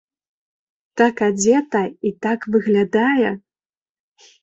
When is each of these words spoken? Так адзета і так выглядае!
Так 1.01 1.21
адзета 1.29 1.81
і 2.09 2.15
так 2.27 2.51
выглядае! 2.59 3.29